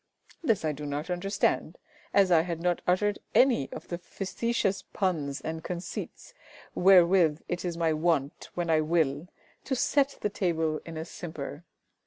This 0.41 0.65
I 0.65 0.71
do 0.71 0.87
not 0.87 1.11
understand, 1.11 1.77
as 2.11 2.31
I 2.31 2.41
had 2.41 2.59
not 2.59 2.81
uttered 2.87 3.19
any 3.35 3.71
of 3.71 3.89
the 3.89 3.99
facetious 3.99 4.81
puns 4.93 5.39
and 5.41 5.63
conceits 5.63 6.33
wherewith 6.73 7.41
it 7.47 7.63
is 7.63 7.77
my 7.77 7.93
wont 7.93 8.49
when 8.55 8.71
I 8.71 8.81
will 8.81 9.27
to 9.65 9.75
set 9.75 10.17
the 10.21 10.29
table 10.31 10.79
in 10.87 10.97
a 10.97 11.05
simper. 11.05 11.65